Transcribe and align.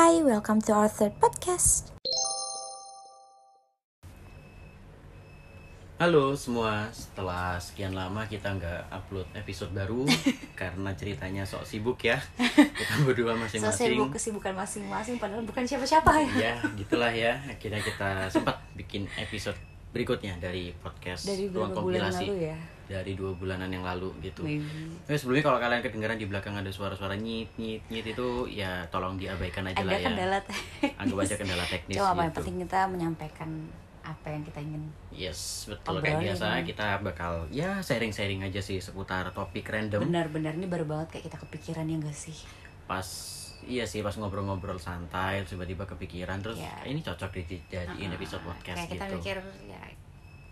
Hi, 0.00 0.16
welcome 0.24 0.64
to 0.64 0.72
our 0.72 0.88
third 0.88 1.12
podcast. 1.20 1.92
Halo 6.00 6.32
semua, 6.32 6.88
setelah 6.88 7.60
sekian 7.60 7.92
lama 7.92 8.24
kita 8.24 8.48
nggak 8.48 8.88
upload 8.88 9.28
episode 9.36 9.76
baru 9.76 10.08
karena 10.60 10.96
ceritanya 10.96 11.44
sok 11.44 11.68
sibuk 11.68 12.00
ya 12.00 12.16
kita 12.56 12.96
berdua 13.12 13.36
masing-masing. 13.36 13.92
sibuk 13.92 14.08
kesibukan 14.16 14.56
masing-masing 14.56 15.20
padahal 15.20 15.44
bukan 15.44 15.68
siapa-siapa 15.68 16.16
ya. 16.16 16.32
Ya 16.32 16.54
gitulah 16.80 17.12
ya, 17.12 17.36
akhirnya 17.44 17.84
kita 17.84 18.32
sempat 18.32 18.56
bikin 18.72 19.04
episode 19.20 19.60
berikutnya 19.90 20.38
dari 20.38 20.70
podcast 20.76 21.26
Dari 21.26 21.50
Ruang 21.50 21.74
Kompilasi 21.74 22.26
lalu 22.26 22.46
ya. 22.46 22.58
dari 22.86 23.14
dua 23.14 23.34
bulanan 23.34 23.70
yang 23.70 23.82
lalu 23.82 24.10
gitu. 24.20 24.42
Maybe. 24.42 24.66
Sebelumnya 25.06 25.44
kalau 25.46 25.58
kalian 25.58 25.78
kedengaran 25.80 26.14
di 26.14 26.26
belakang 26.26 26.54
ada 26.54 26.66
suara-suara 26.68 27.14
nyit 27.14 27.50
nyit 27.54 27.82
nyit 27.86 28.06
itu 28.08 28.28
ya 28.46 28.82
tolong 28.88 29.14
diabaikan 29.14 29.66
aja 29.66 29.78
lah 29.80 29.94
Ada 29.94 29.98
ya. 29.98 30.06
kendala 30.06 30.38
teknis. 30.42 30.94
Anggap 30.96 31.18
aja 31.20 31.34
kendala 31.36 31.64
teknis 31.64 31.96
Cuma 31.96 32.08
apa 32.08 32.20
yang 32.20 32.30
gitu. 32.30 32.38
penting 32.38 32.56
kita 32.60 32.80
menyampaikan 32.86 33.50
apa 34.00 34.26
yang 34.26 34.42
kita 34.42 34.58
ingin. 34.58 34.82
Yes, 35.12 35.40
betul 35.66 36.00
kayak 36.00 36.18
biasa 36.20 36.46
kita 36.64 36.86
bakal 37.00 37.46
ya 37.48 37.78
sharing-sharing 37.78 38.42
aja 38.42 38.58
sih 38.58 38.78
seputar 38.78 39.30
topik 39.30 39.66
random. 39.66 40.02
Benar-benar 40.02 40.54
ini 40.54 40.66
baru 40.66 40.82
banget 40.84 41.14
kayak 41.14 41.24
kita 41.30 41.38
kepikiran 41.40 41.84
ya 41.84 41.96
gak 42.00 42.16
sih? 42.16 42.34
pas 42.90 43.06
iya 43.62 43.82
sih 43.82 44.00
pas 44.00 44.12
ngobrol-ngobrol 44.12 44.76
santai 44.76 45.44
tiba-tiba 45.44 45.84
kepikiran 45.84 46.38
terus 46.38 46.56
Ya. 46.56 46.72
ini 46.84 47.00
cocok 47.00 47.30
dijadiin 47.34 48.10
episode 48.10 48.40
podcast 48.40 48.76
kayak 48.78 48.90
kita 48.90 49.04
gitu 49.06 49.16
mikir 49.18 49.38
ya 49.66 49.82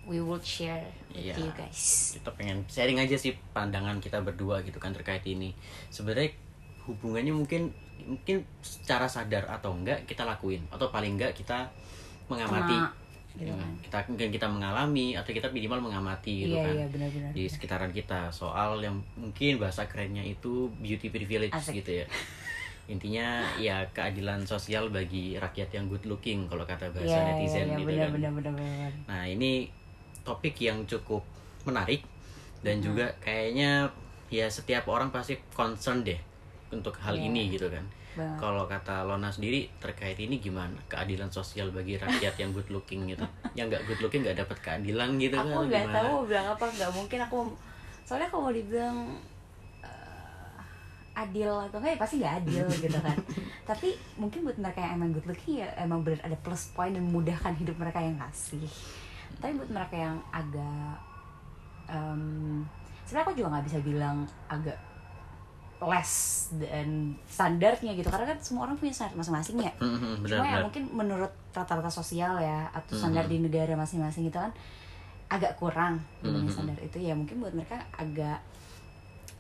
we 0.05 0.19
will 0.19 0.41
share 0.41 0.85
with 1.09 1.21
Iya. 1.23 1.35
you 1.37 1.53
guys. 1.53 2.13
kita 2.15 2.31
pengen 2.33 2.65
sharing 2.67 2.97
aja 2.97 3.15
sih 3.15 3.37
pandangan 3.51 3.99
kita 3.99 4.19
berdua 4.19 4.61
gitu 4.61 4.77
kan 4.77 4.91
terkait 4.91 5.25
ini 5.25 5.53
sebenarnya 5.89 6.33
hubungannya 6.85 7.31
mungkin 7.31 7.69
mungkin 8.01 8.41
secara 8.59 9.05
sadar 9.05 9.45
atau 9.47 9.73
enggak 9.73 10.05
kita 10.05 10.25
lakuin 10.25 10.65
atau 10.69 10.89
paling 10.89 11.15
enggak 11.15 11.33
kita 11.33 11.69
mengamati 12.27 12.73
Kena, 12.73 12.89
gitu 12.89 13.07
Ya, 13.39 13.55
kan. 13.55 13.71
kita 13.79 13.97
mungkin 14.09 14.29
kita 14.31 14.47
mengalami 14.49 15.07
atau 15.13 15.31
kita 15.31 15.47
minimal 15.49 15.79
mengamati 15.81 16.43
gitu 16.43 16.57
Iya 16.57 16.65
kan 16.65 16.75
iya 16.75 16.87
benar-benar. 16.89 17.31
di 17.31 17.45
sekitaran 17.47 17.93
kita 17.93 18.33
soal 18.33 18.81
yang 18.81 18.99
mungkin 19.15 19.57
bahasa 19.57 19.85
kerennya 19.85 20.23
itu 20.23 20.73
beauty 20.75 21.07
privilege 21.09 21.53
Asik. 21.53 21.85
gitu 21.85 22.03
ya 22.03 22.07
intinya 22.89 23.29
ya 23.55 23.85
keadilan 23.93 24.41
sosial 24.43 24.89
bagi 24.89 25.37
rakyat 25.37 25.69
yang 25.71 25.87
good 25.87 26.03
looking 26.03 26.49
kalau 26.49 26.65
kata 26.65 26.89
bahasa 26.89 27.05
Iya 27.07 27.21
iya 27.21 27.29
netizen 27.31 27.67
iya 27.67 27.77
gitu 27.77 27.85
benar 27.87 28.01
kan. 28.01 28.13
benar 28.17 28.33
benar 28.33 28.53
benar. 28.55 28.93
nah 29.05 29.23
ini 29.23 29.69
topik 30.23 30.57
yang 30.59 30.83
cukup 30.85 31.21
menarik 31.63 32.01
dan 32.59 32.81
juga 32.81 33.07
kayaknya 33.19 33.87
ya 34.27 34.49
setiap 34.49 34.85
orang 34.85 35.09
pasti 35.09 35.37
concern 35.51 36.01
deh 36.01 36.17
untuk 36.69 36.97
hal 36.99 37.15
Iya. 37.15 37.29
ini 37.29 37.43
gitu 37.51 37.69
kan. 37.69 37.85
Kalau 38.35 38.67
kata 38.67 39.07
Lona 39.07 39.31
sendiri 39.31 39.71
terkait 39.79 40.19
ini 40.19 40.37
gimana? 40.37 40.75
Keadilan 40.85 41.31
sosial 41.31 41.71
bagi 41.71 41.95
rakyat 41.95 42.35
yang 42.35 42.51
good 42.51 42.67
looking 42.67 43.07
gitu. 43.07 43.23
Yang 43.55 43.67
nggak 43.71 43.83
good 43.87 44.01
looking 44.03 44.21
nggak 44.21 44.43
dapat 44.43 44.59
keadilan 44.59 45.15
gitu 45.17 45.39
kan 45.39 45.47
aku 45.47 45.61
nggak 45.65 45.87
tahu 45.87 46.09
mau 46.11 46.23
bilang 46.27 46.47
apa 46.51 46.65
nggak 46.67 46.91
mungkin. 46.91 47.19
Aku 47.23 47.39
soalnya 48.03 48.27
kalau 48.27 48.43
mau 48.43 48.53
dibilang 48.53 49.15
adil 51.19 51.51
atau 51.51 51.79
enggak 51.79 51.93
ya 51.95 51.99
pasti 51.99 52.15
nggak 52.19 52.35
adil 52.41 52.67
gitu 52.85 52.99
kan. 52.99 53.17
Tapi 53.65 53.89
mungkin 54.17 54.47
buat 54.47 54.59
mereka 54.59 54.79
yang 54.81 54.93
emang 54.97 55.11
good 55.13 55.27
looking 55.27 55.61
ya 55.61 55.69
emang 55.77 56.01
bener 56.01 56.21
ada 56.23 56.37
plus 56.37 56.71
point 56.73 56.95
dan 56.95 57.03
memudahkan 57.03 57.53
hidup 57.57 57.77
mereka 57.77 57.99
yang 57.99 58.17
ngasih. 58.17 58.65
Tapi 59.39 59.53
buat 59.55 59.71
mereka 59.71 59.97
yang 59.97 60.17
agak 60.31 60.95
em, 61.87 62.23
sebenarnya 63.05 63.25
aku 63.25 63.33
juga 63.35 63.49
nggak 63.53 63.67
bisa 63.67 63.79
bilang 63.81 64.17
agak 64.47 64.79
less 65.79 66.13
dan 66.59 67.15
standarnya 67.25 67.95
gitu. 67.95 68.11
Karena 68.11 68.35
kan 68.35 68.39
semua 68.43 68.67
orang 68.67 68.75
punya 68.75 68.91
standar 68.91 69.15
masing-masing 69.15 69.63
ya. 69.63 69.73
Mhm, 69.79 70.27
cuma 70.27 70.43
ya 70.43 70.59
mungkin 70.59 70.83
menurut 70.91 71.31
rata-rata 71.55 71.87
sosial 71.87 72.35
ya 72.39 72.67
atau 72.75 72.95
Mhm. 72.95 73.01
standar 73.01 73.25
di 73.31 73.39
negara 73.39 73.79
masing-masing 73.79 74.27
itu 74.27 74.35
kan 74.35 74.51
agak 75.31 75.55
kurang 75.55 76.03
Mhm. 76.21 76.51
standar 76.51 76.79
itu. 76.83 76.99
Ya 76.99 77.15
mungkin 77.15 77.39
buat 77.39 77.55
mereka 77.55 77.79
agak 77.95 78.43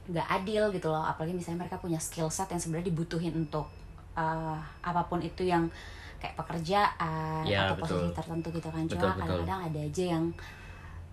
nggak 0.08 0.24
adil 0.26 0.72
gitu 0.72 0.88
loh 0.88 1.04
apalagi 1.04 1.32
misalnya 1.32 1.62
mereka 1.62 1.76
punya 1.76 2.00
skill 2.00 2.28
set 2.28 2.48
yang 2.48 2.56
sebenarnya 2.56 2.88
dibutuhin 2.88 3.34
untuk 3.36 3.68
uh, 4.12 4.56
apa 4.80 5.04
pun 5.04 5.20
itu 5.20 5.44
yang 5.44 5.68
kayak 6.16 6.34
pekerjaan 6.34 7.44
Ya, 7.44 7.70
atau 7.70 7.78
posisi 7.78 8.08
betul. 8.08 8.16
tertentu 8.16 8.48
gitu 8.50 8.68
kan 8.68 8.82
Betul, 8.82 8.96
cuma 8.98 9.14
kadang-kadang 9.14 9.60
ada 9.68 9.78
aja 9.78 10.04
yang 10.16 10.24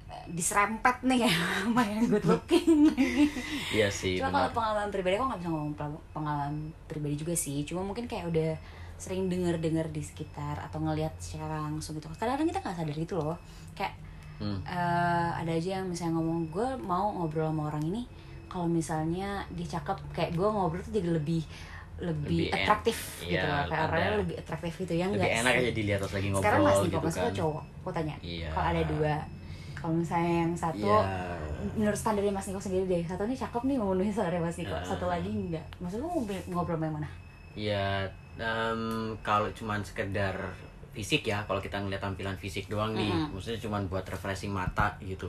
uh, 0.08 0.26
diserempet 0.32 0.96
nih 1.04 1.20
ya 1.28 1.34
sama 1.62 1.84
yang 1.84 2.08
good 2.08 2.26
looking 2.26 2.90
iya 3.76 3.92
sih 3.92 4.18
Cuma 4.18 4.32
kalau 4.32 4.50
pengalaman 4.56 4.90
pribadi 4.90 5.20
aku 5.20 5.26
nggak 5.28 5.40
bisa 5.44 5.50
ngomong 5.52 5.74
pengalaman 6.10 6.56
pribadi 6.88 7.16
juga 7.16 7.36
sih. 7.36 7.62
Cuma 7.62 7.84
mungkin 7.84 8.08
kayak 8.08 8.32
udah 8.32 8.52
sering 8.96 9.28
denger-dengar 9.28 9.92
di 9.92 10.00
sekitar 10.00 10.56
atau 10.58 10.80
ngelihat 10.80 11.12
secara 11.20 11.60
langsung 11.62 12.00
gitu. 12.00 12.08
Kadang-kadang 12.16 12.48
kita 12.48 12.60
nggak 12.64 12.76
sadar 12.80 12.96
gitu 12.96 13.16
loh. 13.20 13.36
Kayak 13.76 13.94
Hmm. 14.36 14.60
eh, 14.68 15.30
ada 15.32 15.48
aja 15.48 15.80
yang 15.80 15.88
misalnya 15.88 16.20
ngomong 16.20 16.52
gue 16.52 16.68
mau 16.84 17.08
ngobrol 17.08 17.56
sama 17.56 17.72
orang 17.72 17.88
ini 17.88 18.04
kalau 18.56 18.72
misalnya 18.72 19.44
dia 19.52 19.68
cakep 19.70 19.98
kayak 20.10 20.32
gue 20.32 20.48
ngobrol 20.48 20.80
tuh 20.80 20.94
jadi 20.94 21.12
lebih 21.12 21.44
lebih, 21.98 22.28
Lebih 22.28 22.48
en- 22.50 22.56
atraktif 22.58 22.98
gitu 23.22 23.36
iya, 23.36 23.44
loh 23.46 23.64
kayak 23.68 23.84
orangnya 23.86 24.12
lebih 24.18 24.36
atraktif 24.38 24.74
gitu 24.78 24.94
ya 24.94 25.06
lebih 25.06 25.16
enggak 25.18 25.32
enak 25.38 25.52
sih? 25.52 25.60
aja 25.60 25.72
dilihat 25.74 26.00
pas 26.02 26.14
lagi 26.14 26.28
ngobrol 26.28 26.42
sekarang 26.42 26.62
masih 26.62 26.84
gitu 26.86 26.98
kan 27.02 27.34
cowok 27.34 27.64
aku 27.78 27.90
tanya 27.92 28.16
Iya. 28.22 28.48
kalau 28.52 28.68
ada 28.70 28.84
dua 28.86 29.16
kalau 29.76 29.94
misalnya 29.94 30.34
yang 30.42 30.54
satu 30.56 30.88
Iya. 30.88 31.36
menurut 31.74 31.96
standarnya 31.96 32.32
Mas 32.32 32.48
Niko 32.48 32.62
sendiri 32.62 32.86
deh 32.86 33.04
satu 33.06 33.24
nih 33.24 33.38
cakep 33.38 33.62
nih 33.66 33.78
memenuhi 33.78 34.10
standarnya 34.10 34.42
Mas 34.42 34.58
Niko 34.58 34.72
Ah. 34.72 34.84
satu 34.86 35.06
lagi 35.06 35.30
enggak 35.30 35.66
maksud 35.78 36.00
lu 36.00 36.08
ngobrol, 36.48 36.80
yang 36.80 36.96
mana 36.96 37.10
ya 37.54 38.08
em, 38.36 38.82
kalau 39.22 39.48
cuman 39.52 39.80
sekedar 39.82 40.36
fisik 40.96 41.28
ya 41.28 41.44
kalau 41.44 41.60
kita 41.60 41.76
ngeliat 41.76 42.00
tampilan 42.00 42.40
fisik 42.40 42.72
doang 42.72 42.96
nih. 42.96 43.12
Mm-mm. 43.12 43.36
maksudnya 43.36 43.60
cuman 43.60 43.92
buat 43.92 44.08
refreshing 44.08 44.56
mata 44.56 44.96
gitu. 45.04 45.28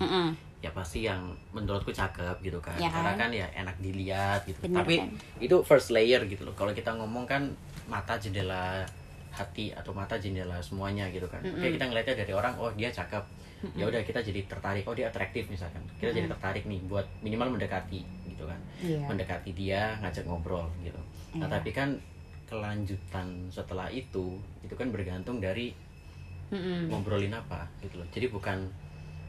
Ya 0.63 0.71
pasti 0.73 1.05
yang 1.05 1.35
menurutku 1.51 1.91
cakep 1.91 2.39
gitu 2.41 2.63
kan. 2.63 2.79
Ya 2.79 2.89
karena 2.89 3.13
kan? 3.19 3.29
kan 3.29 3.31
ya 3.35 3.47
enak 3.53 3.77
dilihat 3.83 4.41
gitu. 4.47 4.63
Bener 4.63 4.87
tapi 4.87 4.95
kan? 5.03 5.11
itu 5.43 5.57
first 5.67 5.91
layer 5.91 6.23
gitu 6.31 6.47
loh. 6.47 6.55
Kalau 6.55 6.71
kita 6.71 6.95
ngomong 6.95 7.27
kan 7.27 7.51
mata 7.91 8.15
jendela 8.17 8.87
hati 9.35 9.69
atau 9.75 9.93
mata 9.93 10.17
jendela 10.17 10.57
semuanya 10.63 11.11
gitu 11.11 11.27
kan. 11.29 11.43
Mm-mm. 11.43 11.59
kayak 11.61 11.77
kita 11.77 11.85
ngeliatnya 11.91 12.15
dari 12.23 12.33
orang 12.33 12.55
oh 12.63 12.71
dia 12.73 12.89
cakep. 12.89 13.27
Ya 13.75 13.85
udah 13.91 14.01
kita 14.07 14.23
jadi 14.23 14.47
tertarik. 14.47 14.87
Oh 14.87 14.95
dia 14.95 15.11
atraktif 15.11 15.51
misalkan. 15.51 15.83
Kita 15.99 16.15
jadi 16.15 16.31
tertarik 16.31 16.65
nih 16.65 16.79
buat 16.87 17.05
minimal 17.21 17.59
mendekati 17.59 18.01
gitu 18.31 18.47
kan. 18.47 18.61
Iya. 18.81 19.03
Mendekati 19.11 19.51
dia 19.51 19.99
ngajak 20.01 20.25
ngobrol 20.25 20.71
gitu. 20.81 21.01
Nah 21.37 21.51
Iya. 21.51 21.59
tapi 21.59 21.71
kan 21.75 21.89
kelanjutan 22.47 23.51
setelah 23.51 23.91
itu 23.91 24.39
itu 24.63 24.75
kan 24.79 24.89
bergantung 24.95 25.43
dari 25.43 25.75
Mm-mm. 26.51 26.87
ngobrolin 26.91 27.35
apa 27.35 27.67
gitu 27.83 27.99
loh. 27.99 28.07
Jadi 28.15 28.31
bukan 28.31 28.59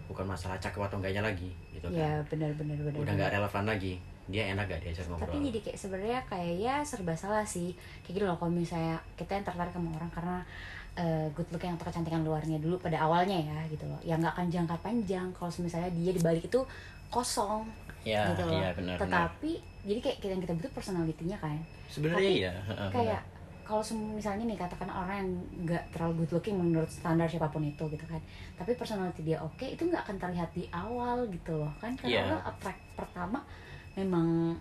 bukan 0.07 0.23
masalah 0.23 0.55
cakep 0.61 0.79
atau 0.79 0.97
enggaknya 1.01 1.19
lagi 1.25 1.51
gitu 1.75 1.91
kan. 1.91 2.00
ya 2.00 2.11
benar 2.31 2.47
benar 2.56 2.79
benar 2.79 2.95
udah 2.95 3.13
nggak 3.19 3.31
relevan 3.35 3.66
lagi 3.67 3.94
dia 4.27 4.44
enak 4.56 4.67
gak 4.67 4.81
diajak 4.83 5.07
ngobrol? 5.07 5.23
tapi 5.23 5.39
jadi 5.51 5.59
kayak 5.63 5.77
sebenarnya 5.79 6.19
kayak 6.27 6.56
ya 6.59 6.75
serba 6.83 7.16
salah 7.16 7.47
sih. 7.47 7.72
Kayak 8.03 8.13
gitu 8.19 8.25
loh 8.27 8.35
kalau 8.35 8.51
misalnya 8.51 9.00
kita 9.16 9.39
yang 9.39 9.45
tertarik 9.47 9.72
sama 9.72 9.89
orang 9.95 10.11
karena 10.11 10.38
eh, 11.00 11.27
good 11.31 11.47
looking 11.51 11.72
atau 11.72 11.88
kecantikan 11.88 12.22
luarnya 12.27 12.59
dulu 12.59 12.75
pada 12.75 13.00
awalnya 13.00 13.39
ya 13.39 13.59
gitu 13.72 13.88
loh. 13.88 14.00
Ya 14.03 14.19
nggak 14.19 14.35
akan 14.35 14.47
jangka 14.51 14.75
panjang 14.83 15.27
kalau 15.31 15.47
misalnya 15.63 15.91
dia 15.95 16.11
di 16.11 16.19
balik 16.19 16.44
itu 16.44 16.59
kosong 17.07 17.63
ya 18.07 18.23
gitu 18.31 18.44
loh. 18.47 18.53
iya 18.56 18.69
benar 18.72 18.95
benar. 18.95 18.97
Tetapi 19.03 19.51
jadi 19.84 20.00
kayak 20.00 20.18
yang 20.23 20.44
kita 20.44 20.53
butuh 20.56 20.72
personalitinya 20.72 21.38
kan. 21.38 21.57
Sebenarnya 21.91 22.31
iya 22.31 22.53
kayak 22.91 23.22
kalau 23.68 23.84
misalnya 24.16 24.47
nih 24.47 24.56
katakan 24.56 24.88
orang 24.88 25.16
yang 25.19 25.31
nggak 25.68 25.84
terlalu 25.91 26.23
good 26.23 26.40
looking 26.40 26.56
menurut 26.56 26.88
standar 26.88 27.28
siapa 27.28 27.51
pun 27.51 27.63
itu 27.68 27.84
gitu 27.91 28.06
kan. 28.07 28.22
Tapi 28.56 28.72
personality 28.79 29.22
dia 29.28 29.44
oke 29.44 29.68
itu 29.68 29.84
nggak 29.84 30.07
akan 30.07 30.18
terlihat 30.23 30.50
di 30.56 30.63
awal 30.72 31.28
gitu 31.28 31.51
loh. 31.59 31.72
Kan 31.84 32.00
karena 32.00 32.23
orang 32.31 32.44
attract 32.47 32.79
pertama 32.95 33.44
memang 34.00 34.56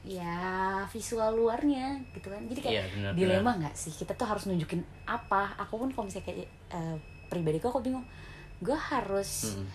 ya 0.00 0.40
visual 0.88 1.36
luarnya 1.36 2.00
gitu 2.16 2.32
kan. 2.32 2.40
Jadi 2.48 2.60
kayak 2.64 2.74
iya 2.74 2.84
benar 2.90 3.10
dilema 3.14 3.50
nggak 3.62 3.76
sih? 3.76 3.92
Kita 3.92 4.16
tuh 4.16 4.26
harus 4.26 4.48
nunjukin 4.48 4.80
apa? 5.06 5.54
Aku 5.62 5.76
pun 5.76 5.92
kalau 5.92 6.08
misalnya 6.08 6.26
kayak 6.26 6.48
eh, 6.72 6.96
pribadiku 7.28 7.68
aku 7.70 7.84
bingung. 7.84 8.06
Gue 8.60 8.76
harus 8.76 9.54
Hmm, 9.56 9.68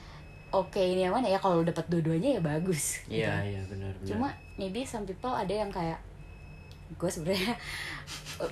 oke 0.56 0.80
ini 0.80 1.04
yang 1.04 1.14
mana 1.14 1.28
ya 1.28 1.38
kalau 1.38 1.60
dapat 1.62 1.84
dua-duanya 1.88 2.40
ya 2.40 2.42
bagus 2.42 3.04
gitu. 3.04 3.20
iya 3.20 3.44
iya 3.44 3.62
benar 3.66 3.92
benar 3.94 4.08
cuma 4.08 4.28
maybe 4.56 4.82
some 4.82 5.04
people 5.04 5.30
ada 5.30 5.52
yang 5.52 5.68
kayak 5.70 6.00
gue 6.96 7.10
sebenarnya 7.10 7.58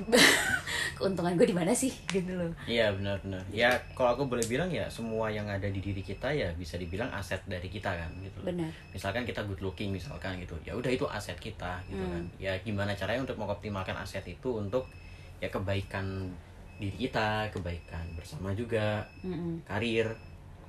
keuntungan 0.98 1.34
gue 1.36 1.46
di 1.46 1.54
mana 1.54 1.70
sih 1.70 1.94
gitu 2.08 2.34
loh 2.34 2.50
Iya 2.66 2.90
benar-benar. 2.92 3.46
Ya 3.50 3.70
kalau 3.94 4.16
aku 4.16 4.24
boleh 4.26 4.46
bilang 4.46 4.70
ya 4.70 4.88
semua 4.88 5.30
yang 5.30 5.46
ada 5.46 5.66
di 5.66 5.78
diri 5.78 6.02
kita 6.02 6.30
ya 6.30 6.50
bisa 6.54 6.78
dibilang 6.78 7.10
aset 7.12 7.42
dari 7.46 7.68
kita 7.68 7.94
kan 7.94 8.10
gitu. 8.20 8.38
loh. 8.40 8.50
benar 8.50 8.72
Misalkan 8.90 9.22
kita 9.22 9.44
good 9.44 9.62
looking 9.62 9.92
misalkan 9.92 10.40
gitu. 10.40 10.58
Ya 10.64 10.74
udah 10.74 10.90
itu 10.90 11.06
aset 11.06 11.38
kita 11.38 11.82
gitu 11.86 12.00
Hmm. 12.00 12.10
kan. 12.12 12.24
Ya 12.40 12.54
gimana 12.58 12.94
caranya 12.94 13.22
untuk 13.22 13.38
mengoptimalkan 13.38 13.94
aset 13.96 14.26
itu 14.26 14.50
untuk 14.56 14.90
ya 15.38 15.48
kebaikan 15.48 16.32
diri 16.74 16.98
kita, 17.00 17.48
kebaikan 17.50 18.02
bersama 18.18 18.50
juga, 18.52 19.06
Mm-mm. 19.22 19.62
karir 19.64 20.10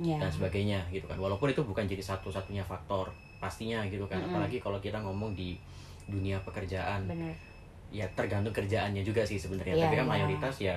ya 0.02 0.18
dan 0.18 0.30
sebagainya 0.30 0.80
gitu 0.90 1.06
kan. 1.06 1.18
Walaupun 1.18 1.50
itu 1.50 1.62
bukan 1.62 1.86
jadi 1.86 2.02
satu-satunya 2.02 2.66
faktor 2.66 3.10
pastinya 3.38 3.84
gitu 3.86 4.06
kan. 4.08 4.18
Mm-mm. 4.18 4.34
Apalagi 4.34 4.58
kalau 4.58 4.78
kita 4.82 4.98
ngomong 5.02 5.34
di 5.34 5.58
dunia 6.04 6.36
pekerjaan 6.44 7.08
benar 7.08 7.32
ya 7.94 8.06
tergantung 8.18 8.50
kerjaannya 8.50 9.06
juga 9.06 9.22
sih 9.22 9.38
sebenarnya 9.38 9.78
Iya, 9.78 9.84
tapi 9.86 9.94
kan 10.02 10.06
iya. 10.06 10.12
mayoritas 10.18 10.54
ya 10.58 10.76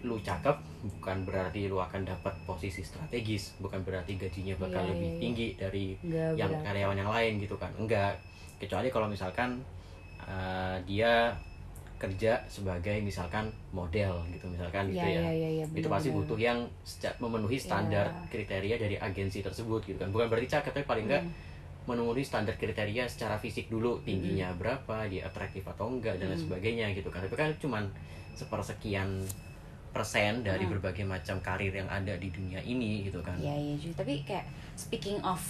lu 0.00 0.16
cakep 0.16 0.56
bukan 0.86 1.28
berarti 1.28 1.68
lu 1.68 1.76
akan 1.76 2.08
dapat 2.08 2.32
posisi 2.48 2.80
strategis 2.80 3.58
bukan 3.60 3.84
berarti 3.84 4.16
gajinya 4.16 4.56
bakal 4.56 4.86
Iya, 4.86 4.90
lebih 4.96 5.10
iya. 5.10 5.18
tinggi 5.20 5.48
dari 5.58 5.86
Enggak 6.00 6.38
yang 6.38 6.52
karyawan 6.62 6.96
yang 6.96 7.10
lain 7.10 7.32
gitu 7.42 7.58
kan 7.58 7.68
enggak 7.76 8.16
kecuali 8.56 8.88
kalau 8.88 9.10
misalkan 9.10 9.60
uh, 10.24 10.78
dia 10.88 11.34
kerja 12.00 12.40
sebagai 12.48 12.96
misalkan 12.98 13.44
model 13.70 14.24
gitu 14.32 14.48
misalkan 14.48 14.88
gitu 14.88 15.04
Iya, 15.04 15.20
ya. 15.20 15.20
iya, 15.20 15.32
iya, 15.36 15.48
iya, 15.52 15.64
itu 15.68 15.84
pasti 15.84 16.08
benar-benar. 16.08 16.32
butuh 16.32 16.38
yang 16.40 16.58
memenuhi 17.20 17.58
standar 17.60 18.06
Iya. 18.08 18.24
kriteria 18.32 18.76
dari 18.80 18.96
agensi 18.96 19.44
tersebut 19.44 19.84
gitu 19.84 20.00
kan. 20.00 20.08
Bukan 20.08 20.26
berarti 20.26 20.48
cakep 20.48 20.72
tapi 20.72 20.86
paling 20.88 21.04
enggak 21.06 21.22
Hmm. 21.22 21.36
memenuhi 21.86 22.24
standar 22.24 22.56
kriteria 22.56 23.04
secara 23.04 23.36
fisik 23.36 23.68
dulu. 23.68 24.00
Tingginya 24.00 24.48
berapa 24.54 25.04
dia 25.06 25.26
atraktif 25.26 25.60
atau 25.62 25.92
enggak 25.92 26.16
dan 26.16 26.32
lain 26.32 26.40
sebagainya 26.40 26.88
gitu 26.92 27.12
kan. 27.12 27.20
Tapi 27.20 27.36
kan 27.36 27.52
cuman 27.60 27.84
sepersekian 28.32 29.20
persen 29.90 30.40
dari 30.40 30.64
berbagai 30.64 31.02
macam 31.02 31.36
karir 31.40 31.74
yang 31.74 31.90
ada 31.90 32.14
di 32.14 32.30
dunia 32.30 32.62
ini 32.62 33.04
gitu 33.04 33.20
kan. 33.20 33.36
Iya 33.36 33.52
iya 33.52 33.74
juga. 33.76 34.00
Tapi 34.00 34.22
kayak 34.22 34.46
speaking 34.72 35.18
of 35.20 35.42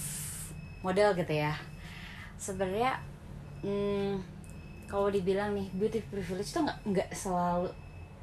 model 0.81 1.12
gitu 1.12 1.31
ya, 1.31 1.53
sebenarnya 2.35 2.96
hmm, 3.61 4.39
kalau 4.90 5.06
dibilang 5.06 5.54
nih 5.54 5.70
beauty 5.70 6.02
privilege 6.04 6.50
itu 6.50 6.58
nggak 6.58 6.78
nggak 6.84 7.08
selalu 7.14 7.70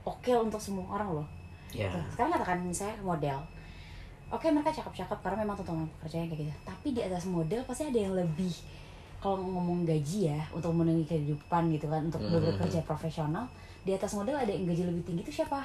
oke 0.03 0.31
untuk 0.35 0.59
semua 0.59 0.83
orang 0.91 1.09
loh. 1.15 1.27
ya 1.71 1.87
Tuh, 1.87 2.03
Sekarang 2.11 2.31
katakan 2.33 2.59
misalnya 2.61 2.99
model, 3.01 3.39
oke 4.27 4.43
mereka 4.45 4.71
cakep-cakep 4.73 5.19
karena 5.21 5.37
memang 5.41 5.55
tuntutan 5.55 5.87
pekerjaannya 5.97 6.27
kayak 6.29 6.41
gitu. 6.43 6.53
Tapi 6.63 6.87
di 6.91 7.01
atas 7.01 7.23
model 7.25 7.63
pasti 7.63 7.87
ada 7.87 7.95
yang 7.97 8.11
lebih. 8.13 8.51
Kalau 9.17 9.39
ngomong 9.39 9.81
gaji 9.81 10.29
ya 10.29 10.39
untuk 10.51 10.69
memenuhi 10.71 11.01
kehidupan 11.03 11.71
gitu 11.71 11.87
kan 11.87 12.05
untuk 12.05 12.21
Mhm. 12.21 12.53
bekerja 12.53 12.83
profesional 12.83 13.47
di 13.81 13.91
atas 13.91 14.13
model 14.13 14.35
ada 14.35 14.51
yang 14.51 14.67
gaji 14.67 14.83
lebih 14.85 15.03
tinggi 15.03 15.23
itu 15.23 15.41
siapa? 15.41 15.63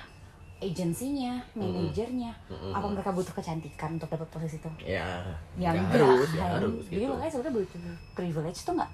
Agensinya, 0.56 1.42
manajernya, 1.52 2.30
Mhm. 2.46 2.70
apa 2.70 2.86
mereka 2.86 3.10
butuh 3.10 3.34
kecantikan 3.34 3.98
untuk 3.98 4.06
dapat 4.06 4.30
posisi 4.30 4.56
itu? 4.56 4.70
ya 4.86 5.04
yang 5.58 5.74
harus 5.84 6.32
nggak 6.32 6.48
kan? 6.48 6.56
harus 6.56 6.84
jadi 6.88 6.96
gitu 6.96 7.12
makanya 7.12 7.30
sebenarnya 7.30 7.54
beauty 7.60 7.76
privilege 8.14 8.58
itu 8.62 8.70
nggak 8.72 8.92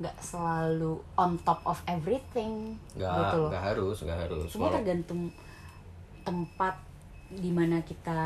nggak 0.00 0.16
selalu 0.16 0.96
on 1.14 1.36
top 1.44 1.60
of 1.62 1.76
everything 1.84 2.72
nggak 2.96 3.04
gitu 3.12 3.36
loh. 3.36 3.50
nggak 3.52 3.64
harus 3.68 3.96
nggak 4.00 4.18
harus. 4.18 4.48
Semua 4.48 4.72
tergantung 4.72 5.28
tempat 6.20 6.74
di 7.30 7.52
mana 7.52 7.78
kita 7.84 8.20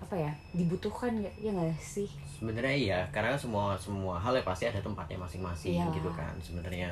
apa 0.00 0.14
ya 0.16 0.32
dibutuhkan 0.52 1.16
ya 1.16 1.30
ya 1.38 1.50
nggak 1.52 1.76
sih? 1.76 2.08
Sebenarnya 2.26 2.74
iya 2.74 3.00
karena 3.08 3.36
semua 3.36 3.76
semua 3.76 4.16
hal 4.16 4.32
ya 4.32 4.42
pasti 4.42 4.64
ada 4.64 4.80
tempatnya 4.80 5.16
masing-masing 5.16 5.76
Iya. 5.76 5.92
gitu 5.92 6.10
kan 6.10 6.34
sebenarnya. 6.40 6.88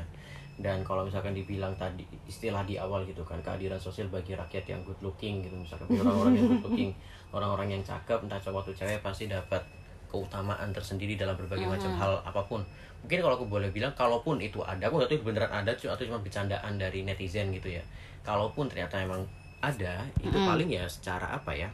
Dan 0.53 0.85
kalau 0.85 1.03
misalkan 1.03 1.33
dibilang 1.33 1.73
tadi 1.75 2.05
istilah 2.29 2.63
di 2.63 2.77
awal 2.77 3.09
gitu 3.09 3.25
kan 3.25 3.41
keadilan 3.41 3.81
sosial 3.81 4.13
bagi 4.13 4.37
rakyat 4.37 4.69
yang 4.69 4.81
good 4.85 5.01
looking 5.01 5.41
gitu 5.41 5.57
misalkan 5.57 5.89
orang-orang 5.97 6.37
yang 6.37 6.47
good 6.47 6.65
looking 6.69 6.91
orang-orang 7.37 7.69
yang 7.73 7.83
cakep 7.83 8.21
entah 8.21 8.37
cowok 8.37 8.69
atau 8.69 8.75
cewek 8.77 9.01
pasti 9.01 9.25
dapat 9.27 9.65
keutamaan 10.13 10.69
tersendiri 10.71 11.17
dalam 11.17 11.33
berbagai 11.35 11.65
macam 11.65 11.89
hal 11.97 12.21
apa 12.21 12.45
pun 12.45 12.61
mungkin 13.01 13.19
kalau 13.19 13.35
aku 13.35 13.49
boleh 13.49 13.73
bilang 13.73 13.91
kalaupun 13.97 14.37
itu 14.39 14.61
ada 14.61 14.85
aku 14.85 15.01
nggak 15.01 15.09
tahu 15.09 15.17
itu 15.17 15.25
beneran 15.25 15.51
ada 15.51 15.73
atau 15.73 16.05
cuma 16.05 16.21
bercandaan 16.21 16.77
dari 16.77 17.03
netizen 17.03 17.49
gitu 17.51 17.73
ya 17.73 17.83
kalaupun 18.21 18.69
ternyata 18.69 19.01
emang 19.01 19.25
ada 19.59 20.05
itu 20.21 20.37
paling 20.37 20.69
ya 20.69 20.85
secara 20.85 21.33
apa 21.33 21.51
ya 21.51 21.67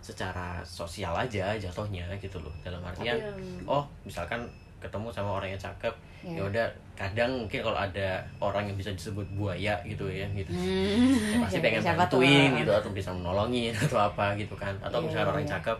secara 0.00 0.62
sosial 0.62 1.12
aja 1.12 1.52
jatuhnya 1.58 2.08
gitu 2.16 2.40
loh 2.40 2.54
dalam 2.64 2.80
artian 2.80 3.20
Tapi, 3.20 3.68
oh 3.68 3.84
misalkan 4.00 4.46
ketemu 4.80 5.12
sama 5.12 5.36
orang 5.36 5.50
yang 5.50 5.60
cakep 5.60 5.92
Ya. 6.20 6.36
ya 6.36 6.42
udah 6.52 6.66
kadang 6.92 7.32
mungkin 7.32 7.64
kalau 7.64 7.80
ada 7.80 8.20
orang 8.44 8.68
yang 8.68 8.76
bisa 8.76 8.92
disebut 8.92 9.24
buaya 9.32 9.72
gitu 9.88 10.04
ya 10.04 10.28
gitu 10.36 10.52
Hmm. 10.52 11.16
ya 11.32 11.36
pasti 11.40 11.64
pengen 11.64 11.80
siapa 11.80 12.04
tuh? 12.04 12.20
bantuin 12.20 12.60
gitu 12.60 12.68
atau 12.68 12.90
bisa 12.92 13.08
menolongin 13.08 13.72
atau 13.72 13.96
apa 13.96 14.36
gitu 14.36 14.52
kan 14.52 14.76
atau 14.84 15.00
Iya, 15.00 15.04
misalnya 15.08 15.26
orang 15.32 15.44
iya. 15.48 15.52
cakep 15.56 15.78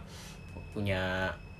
punya 0.73 1.03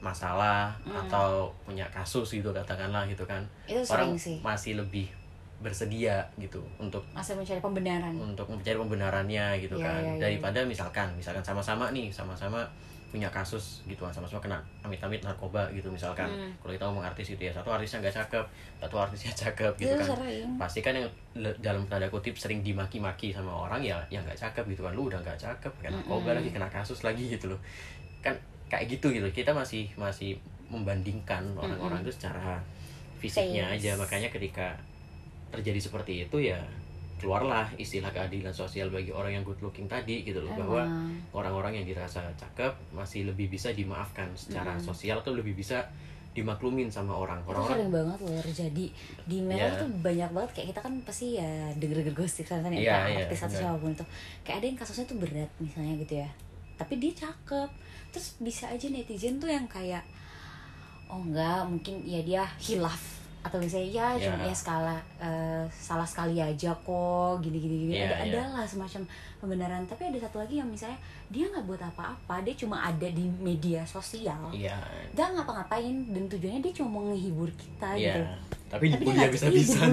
masalah 0.01 0.73
Hmm. 0.83 0.97
atau 0.99 1.49
punya 1.63 1.85
kasus 1.89 2.27
gitu 2.33 2.51
katakanlah 2.51 3.05
gitu 3.05 3.23
kan. 3.23 3.45
Itu 3.65 3.85
orang 3.87 4.17
sih. 4.17 4.41
masih 4.41 4.77
lebih 4.77 5.09
bersedia 5.59 6.25
gitu 6.37 6.57
untuk 6.79 7.05
masih 7.13 7.37
mencari 7.37 7.61
pembenaran. 7.61 8.13
untuk 8.17 8.49
mencari 8.49 8.75
pembenarannya 8.75 9.61
gitu 9.61 9.77
Iya, 9.77 9.85
kan. 9.85 10.01
iya, 10.01 10.11
iya, 10.11 10.21
daripada 10.23 10.61
misalkan 10.65 11.13
misalkan 11.15 11.45
sama-sama 11.45 11.93
nih 11.93 12.09
sama-sama 12.09 12.65
punya 13.11 13.27
kasus 13.29 13.83
gitu 13.85 14.01
kan 14.01 14.15
sama-sama 14.15 14.39
kena 14.41 14.57
amit-amit 14.81 15.21
narkoba 15.21 15.69
gitu 15.69 15.91
misalkan. 15.91 16.25
Hmm. 16.25 16.49
kalau 16.57 16.73
kita 16.73 16.85
ngomong 16.87 17.05
artis 17.05 17.27
gitu 17.29 17.43
ya 17.43 17.53
satu 17.53 17.69
artisnya 17.69 18.01
nggak 18.01 18.17
cakep 18.17 18.45
satu 18.81 18.97
artisnya 18.97 19.33
cakep 19.45 19.73
gitu 19.77 19.91
Itu 19.91 20.01
kan. 20.01 20.09
sering. 20.17 20.49
pasti 20.57 20.81
kan 20.81 20.95
yang 20.95 21.09
dalam 21.59 21.85
tanda 21.85 22.09
kutip 22.09 22.33
sering 22.35 22.63
dimaki-maki 22.63 23.29
sama 23.29 23.53
orang 23.69 23.83
ya 23.83 24.01
yang 24.09 24.25
nggak 24.25 24.39
cakep 24.39 24.65
gitu 24.65 24.81
kan. 24.81 24.95
Lu 24.95 25.13
udah 25.13 25.21
nggak 25.21 25.37
cakep 25.37 25.73
kena 25.77 25.93
narkoba 25.93 26.33
lagi 26.33 26.49
kena 26.49 26.71
kasus 26.71 27.03
lagi 27.03 27.29
gitu 27.29 27.53
loh. 27.53 27.61
Kan 28.21 28.33
kayak 28.71 28.87
gitu 28.89 29.11
gitu. 29.11 29.27
Kita 29.29 29.51
masih 29.51 29.91
masih 29.99 30.39
membandingkan 30.71 31.43
orang-orang 31.59 32.01
itu 32.01 32.15
secara 32.15 32.63
fisiknya 33.19 33.67
Face. 33.75 33.83
aja. 33.83 33.91
Makanya 33.99 34.29
ketika 34.31 34.79
terjadi 35.51 35.83
seperti 35.83 36.25
itu 36.25 36.39
ya 36.41 36.63
keluarlah 37.21 37.69
istilah 37.77 38.09
keadilan 38.09 38.49
sosial 38.49 38.89
bagi 38.89 39.13
orang 39.13 39.37
yang 39.37 39.45
good 39.45 39.61
looking 39.61 39.85
tadi 39.85 40.25
gitu 40.25 40.41
loh. 40.41 40.55
Bahwa 40.57 40.87
Emang. 40.87 41.13
orang-orang 41.37 41.83
yang 41.83 41.87
dirasa 41.87 42.25
cakep 42.33 42.73
masih 42.97 43.29
lebih 43.29 43.51
bisa 43.51 43.75
dimaafkan 43.75 44.31
secara 44.33 44.79
sosial 44.81 45.21
atau 45.21 45.37
lebih 45.37 45.53
bisa 45.53 45.85
dimaklumin 46.31 46.87
sama 46.87 47.11
orang. 47.13 47.43
Itu 47.43 47.51
orang-orang 47.51 47.75
sering 47.75 47.91
banget 47.93 48.19
loh 48.23 48.41
terjadi. 48.41 48.87
Di 49.27 49.39
Merah 49.43 49.67
Iya. 49.75 49.81
tuh 49.83 49.89
banyak 49.99 50.31
banget. 50.31 50.51
Kayak 50.55 50.69
kita 50.73 50.81
kan 50.81 50.95
pasti 51.03 51.27
ya 51.37 51.51
denger-denger 51.75 52.15
gosip 52.15 52.47
kan 52.47 52.63
ya 52.63 52.71
Iya, 52.71 52.79
entah 52.79 53.11
iya, 53.11 53.19
artis 53.27 53.39
atau 53.43 53.49
benar. 53.51 53.61
siapa 53.61 53.77
pun 53.83 53.91
itu. 53.91 54.05
Kayak 54.47 54.57
ada 54.63 54.67
yang 54.71 54.79
kasusnya 54.79 55.05
tuh 55.11 55.19
berat 55.19 55.51
misalnya 55.59 55.95
gitu 56.01 56.15
ya 56.23 56.31
tapi 56.81 56.97
dia 56.97 57.13
cakep. 57.13 57.69
Terus 58.09 58.41
bisa 58.41 58.73
aja 58.73 58.89
netizen 58.89 59.37
tuh 59.37 59.53
yang 59.53 59.69
kayak 59.69 60.01
oh 61.13 61.21
enggak 61.21 61.69
mungkin 61.69 62.01
ya 62.09 62.25
dia 62.25 62.49
hilaf. 62.57 63.21
Atau 63.41 63.57
misalnya 63.57 63.89
ya 63.89 64.07
cuma 64.21 64.45
Iya. 64.45 64.53
ya 64.53 64.55
skala 64.57 64.97
eh, 65.17 65.65
salah 65.73 66.05
sekali 66.05 66.41
aja 66.41 66.73
kok 66.77 67.41
gini 67.41 67.57
gini. 67.61 67.77
Gini 67.89 67.93
Iya, 67.97 68.09
ada 68.13 68.25
iya. 68.25 68.45
adalah 68.45 68.65
semacam 68.69 69.03
pembenaran. 69.41 69.83
Tapi 69.89 70.13
ada 70.13 70.19
satu 70.21 70.41
lagi 70.41 70.61
yang 70.61 70.69
misalnya 70.69 71.01
dia 71.33 71.49
nggak 71.49 71.65
buat 71.65 71.81
apa-apa 71.81 72.45
dia 72.45 72.53
cuma 72.57 72.85
ada 72.85 73.09
di 73.09 73.25
media 73.41 73.81
sosial. 73.85 74.49
Iya. 74.53 74.77
Dia 75.17 75.33
ngapa-ngapain 75.33 76.13
dan 76.13 76.25
tujuannya 76.29 76.61
dia 76.61 76.73
cuma 76.77 76.89
mau 77.01 77.05
menghibur 77.13 77.49
kita 77.57 77.97
iya. 77.97 78.13
gitu. 78.13 78.23
Tapi 78.71 78.85
tapi 78.93 79.05
dia 79.09 79.25
habis-habisan. 79.25 79.91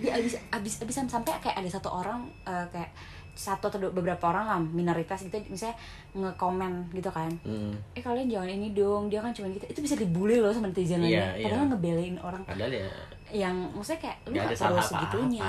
dia 0.00 0.12
abis 0.16 0.34
abis 0.50 0.74
abisan 0.80 1.06
sampai 1.06 1.36
kayak 1.38 1.60
ada 1.60 1.68
satu 1.68 1.92
orang 1.92 2.24
eh, 2.48 2.66
kayak 2.72 2.90
satu 3.32 3.66
atau 3.66 3.78
dua- 3.78 3.92
beberapa 3.92 4.20
orang 4.26 4.44
lah 4.44 4.58
minoritas 4.60 5.22
gitu 5.22 5.38
misalnya 5.46 5.78
ngekomen 6.12 6.72
gitu 6.90 7.08
kan. 7.08 7.30
Hmm, 7.40 7.72
eh 7.92 8.00
kalian 8.00 8.26
jangan 8.26 8.50
ini 8.50 8.68
dong 8.70 9.06
dia 9.06 9.18
kan 9.18 9.30
cuma 9.30 9.48
gitu. 9.48 9.64
Itu 9.64 9.80
bisa 9.80 9.94
dibully 9.94 10.36
loh 10.36 10.50
sama 10.50 10.68
netizen 10.68 10.98
Iya, 10.98 11.04
lainnya 11.04 11.26
iya. 11.32 11.44
padahal 11.46 11.66
ngebelain 11.68 12.16
orang 12.18 12.42
padahal 12.44 12.70
ya 12.70 12.86
yang 13.30 13.54
maksudnya 13.70 14.00
kayak 14.00 14.16
lu 14.24 14.34
gak 14.34 14.50
perlu 14.52 14.82
segitunya. 14.82 15.46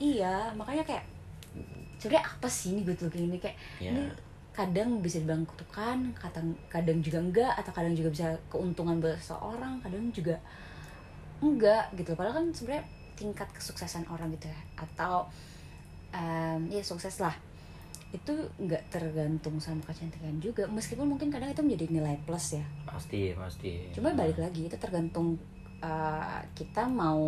iya 0.00 0.34
makanya 0.50 0.80
kayak 0.82 1.04
sebenarnya 1.96 2.24
apa 2.24 2.48
sih 2.48 2.72
ini 2.72 2.80
good 2.82 2.96
looking 2.98 3.28
ini 3.28 3.36
kayak 3.36 3.56
Ya. 3.76 3.92
ini 3.92 4.08
kadang 4.50 4.98
bisa 4.98 5.20
dibilang 5.20 5.44
kutukan 5.44 6.10
kadang 6.16 6.48
kadang 6.66 6.98
juga 6.98 7.20
enggak 7.20 7.52
atau 7.54 7.70
kadang 7.70 7.92
juga 7.92 8.08
bisa 8.08 8.26
keuntungan 8.48 8.96
buat 8.96 9.14
seseorang 9.14 9.78
kadang 9.78 10.08
juga 10.10 10.40
enggak 11.38 11.92
gitu. 11.94 12.12
Padahal 12.12 12.34
kan 12.34 12.46
sebenarnya 12.50 12.84
tingkat 13.14 13.48
kesuksesan 13.50 14.04
orang 14.06 14.32
gitu 14.32 14.48
ya. 14.48 14.60
Atau 14.74 15.28
em, 16.14 16.60
ya 16.70 16.82
sukses 16.82 17.18
lah 17.22 17.34
itu 18.10 18.34
nggak 18.58 18.90
tergantung 18.90 19.62
sama 19.62 19.78
kecantikan 19.86 20.34
juga 20.42 20.66
meskipun 20.66 21.06
mungkin 21.06 21.30
kadang 21.30 21.54
itu 21.54 21.62
menjadi 21.62 21.86
nilai 21.94 22.18
plus 22.26 22.58
ya 22.58 22.64
pasti 22.82 23.30
pasti 23.38 23.86
Cuma 23.94 24.10
balik 24.18 24.42
lagi 24.42 24.66
itu 24.66 24.74
tergantung 24.74 25.38
uh, 25.80 26.40
kita 26.52 26.86
mau 26.86 27.20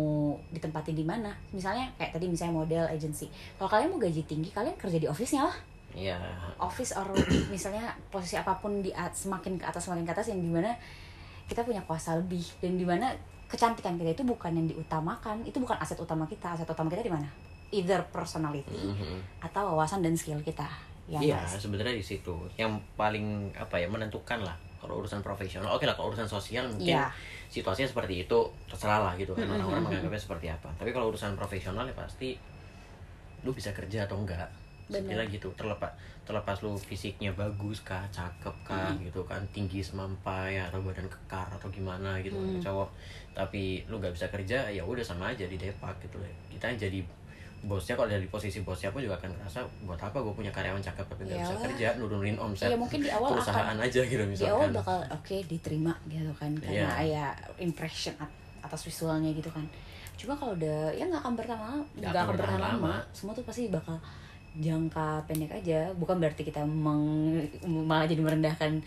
ditempatin 0.53 0.95
di 0.95 1.05
mana. 1.05 1.33
Misalnya 1.51 1.89
kayak 1.97 2.13
tadi 2.15 2.25
misalnya 2.29 2.53
model 2.59 2.85
agency. 2.89 3.27
Kalau 3.57 3.69
kalian 3.69 3.89
mau 3.93 3.99
gaji 3.99 4.23
tinggi, 4.25 4.49
kalian 4.53 4.77
kerja 4.77 4.97
di 4.97 5.07
office-nya 5.09 5.43
lah. 5.45 5.57
iya 5.93 6.17
Office 6.57 6.97
or 6.97 7.05
misalnya 7.53 7.93
posisi 8.09 8.33
apa 8.33 8.57
pun 8.57 8.81
di 8.81 8.89
at- 8.89 9.13
semakin 9.13 9.61
ke 9.61 9.65
atas 9.69 9.85
semakin 9.85 10.01
ke 10.09 10.11
atas 10.17 10.25
yang 10.33 10.41
di 10.41 10.49
mana 10.49 10.73
kita 11.45 11.61
punya 11.61 11.85
kuasa 11.85 12.17
lebih 12.17 12.41
dan 12.57 12.81
di 12.81 12.81
mana 12.81 13.13
kecantikan 13.45 13.93
kita 14.01 14.17
itu 14.17 14.25
bukan 14.25 14.57
yang 14.57 14.65
diutamakan, 14.65 15.45
itu 15.45 15.61
bukan 15.61 15.77
aset 15.77 16.01
utama 16.01 16.25
kita. 16.25 16.57
Aset 16.57 16.65
utama 16.65 16.89
kita 16.89 17.05
di 17.05 17.13
mana? 17.13 17.29
Either 17.73 18.05
personality 18.07 18.77
Mhm. 18.77 19.41
atau 19.41 19.73
wawasan 19.73 19.99
dan 19.99 20.13
skill 20.13 20.37
kita. 20.39 20.69
Ya 21.03 21.19
Iya, 21.19 21.41
sebenarnya 21.49 21.97
di 21.97 22.05
situ 22.05 22.31
yang 22.55 22.71
paling 22.95 23.51
apa 23.51 23.75
ya 23.75 23.89
menentukan 23.89 24.39
lah 24.39 24.53
kalau 24.79 25.01
urusan 25.01 25.19
profesional. 25.19 25.73
Oke 25.73 25.83
lah 25.83 25.91
kalau 25.91 26.13
urusan 26.13 26.23
sosial 26.23 26.63
mungkin 26.69 26.95
Iya. 26.95 27.11
situasinya 27.49 27.89
seperti 27.89 28.23
itu 28.23 28.39
terserah 28.65 29.01
lah 29.01 29.13
gitu 29.17 29.33
kan 29.33 29.43
orang-orang 29.45 29.83
menganggapnya 29.83 30.21
seperti 30.21 30.47
apa. 30.47 30.69
Tapi 30.77 30.93
kalau 30.93 31.09
urusan 31.09 31.33
profesional 31.33 31.83
ya 31.83 31.91
pasti 31.91 32.39
lu 33.43 33.51
bisa 33.51 33.73
kerja 33.73 34.07
atau 34.07 34.15
enggak. 34.17 34.47
Istilah 34.83 35.25
gitu 35.25 35.47
terlepas 35.55 35.89
terlepas 36.23 36.59
lu 36.61 36.75
fisiknya 36.75 37.31
bagus 37.33 37.83
kah 37.83 38.03
cakep 38.07 38.55
kah 38.63 38.91
Hmm. 38.91 39.03
gitu 39.03 39.23
kan 39.23 39.43
tinggi 39.51 39.83
semampai 39.83 40.55
atau 40.55 40.79
badan 40.79 41.03
kekar 41.07 41.47
atau 41.49 41.67
gimana 41.67 42.15
gitu 42.19 42.35
kan 42.35 42.47
Hmm. 42.47 42.63
cowok 42.63 42.89
tapi 43.33 43.83
lu 43.87 43.99
nggak 43.99 44.15
bisa 44.15 44.27
kerja 44.29 44.67
ya 44.69 44.83
udah 44.83 45.03
sama 45.03 45.35
aja 45.35 45.43
di 45.43 45.55
depak 45.57 45.91
gitu 45.99 46.15
kita 46.47 46.71
jadi 46.77 47.03
bosnya 47.63 47.95
kalau 47.95 48.11
dari 48.11 48.27
posisi 48.27 48.59
bosnya 48.59 48.91
pun 48.91 48.99
juga 48.99 49.15
akan 49.15 49.31
ngerasa 49.33 49.59
buat 49.87 49.95
apa 49.95 50.19
gue 50.19 50.33
punya 50.35 50.51
karyawan 50.51 50.83
cakep 50.83 51.05
tapi 51.07 51.21
nggak 51.23 51.39
bisa 51.39 51.55
kerja 51.63 51.87
nurunin 51.95 52.35
omset 52.35 52.67
Iya, 52.67 52.75
mungkin 52.75 52.99
di 52.99 53.07
awal 53.07 53.29
perusahaan 53.33 53.77
aja 53.79 53.99
gitu 54.03 54.19
di 54.19 54.19
awal 54.19 54.27
misalkan 54.27 54.71
bakal 54.75 54.97
oke 55.09 55.35
diterima 55.47 55.93
gitu 56.05 56.31
kan 56.35 56.51
karena 56.59 56.99
Iya. 56.99 57.07
ya 57.07 57.25
impression 57.57 58.11
at- 58.19 58.35
atas 58.59 58.83
visualnya 58.83 59.31
gitu 59.31 59.47
kan. 59.47 59.63
Cuma 60.15 60.35
kalau 60.35 60.55
udah 60.55 60.91
ya 60.91 61.03
nggak 61.03 61.19
akan 61.19 61.33
bertahan 61.35 61.79
nggak 61.97 62.11
akan 62.13 62.35
bertahan 62.35 62.59
lama. 62.61 62.95
semua 63.11 63.31
tuh 63.31 63.43
pasti 63.43 63.67
bakal 63.67 63.95
jangka 64.55 65.23
pendek 65.25 65.51
aja. 65.51 65.91
Bukan 65.95 66.19
berarti 66.19 66.43
kita 66.43 66.63
meng, 66.63 67.39
malah 67.63 68.07
jadi 68.07 68.21
merendahkan 68.21 68.79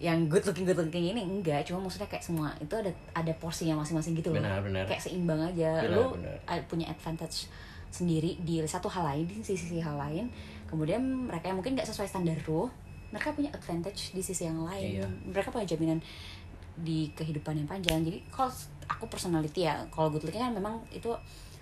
yang 0.00 0.28
good 0.32 0.40
looking 0.44 0.64
good 0.64 0.76
looking 0.76 1.12
ini 1.12 1.20
enggak. 1.20 1.64
Cuma 1.68 1.84
maksudnya 1.84 2.08
kayak 2.08 2.24
semua 2.24 2.52
itu 2.56 2.72
ada 2.72 2.88
ada 3.12 3.32
porsinya 3.36 3.76
masing-masing 3.80 4.16
gitu 4.16 4.32
loh. 4.32 4.40
Benar 4.40 4.64
benar. 4.64 4.84
Kayak 4.88 5.02
seimbang 5.04 5.40
aja. 5.40 5.84
Benar, 5.84 5.92
lu 5.92 6.04
benar. 6.16 6.60
punya 6.64 6.86
advantage 6.88 7.48
sendiri 7.90 8.38
di 8.40 8.62
satu 8.64 8.86
hal 8.86 9.02
lain 9.04 9.24
di 9.26 9.42
sisi-sisi 9.42 9.82
hal 9.82 9.98
lain. 9.98 10.30
Kemudian 10.70 11.02
mereka 11.02 11.50
yang 11.50 11.58
mungkin 11.58 11.74
nggak 11.74 11.86
sesuai 11.90 12.06
standar 12.06 12.38
lu 12.46 12.70
mereka 13.10 13.34
punya 13.34 13.50
advantage 13.50 14.14
di 14.14 14.22
sisi 14.22 14.46
yang 14.46 14.62
lain. 14.62 15.02
Iya. 15.02 15.06
mereka 15.26 15.50
punya 15.50 15.66
jaminan 15.66 15.98
di 16.78 17.10
kehidupan 17.12 17.58
yang 17.58 17.68
panjang. 17.68 18.06
Jadi 18.06 18.22
kalau 18.30 18.48
aku 18.86 19.10
personality 19.10 19.66
ya 19.66 19.82
kalau 19.90 20.14
good 20.14 20.22
looking 20.22 20.40
kan 20.40 20.54
memang 20.54 20.78
itu 20.94 21.10